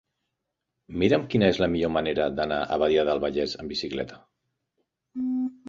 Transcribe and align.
Mira'm 1.03 1.27
quina 1.33 1.49
és 1.53 1.59
la 1.65 1.67
millor 1.73 1.93
manera 1.99 2.27
d'anar 2.39 2.59
a 2.63 2.79
Badia 2.85 3.05
del 3.13 3.23
Vallès 3.29 3.55
amb 3.61 3.77
bicicleta. 3.77 4.21